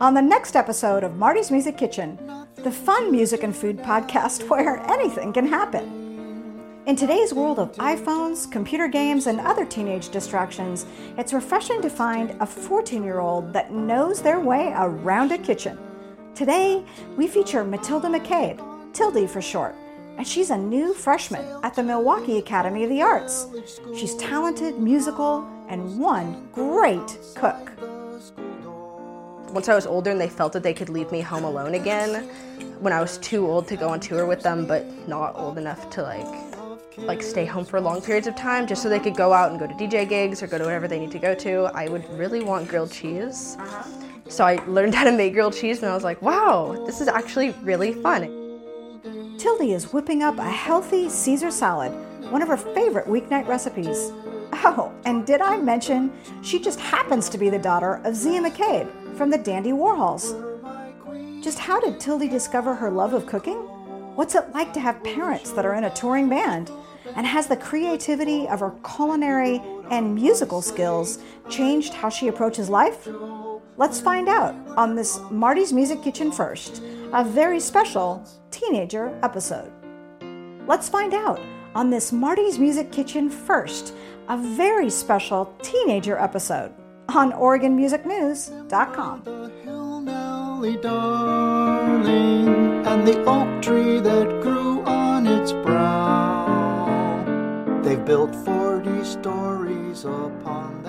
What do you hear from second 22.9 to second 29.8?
the Arts. She's talented, musical, and one great cook. Once I